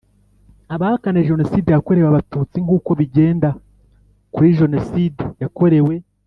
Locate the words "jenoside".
1.29-1.69, 4.59-5.21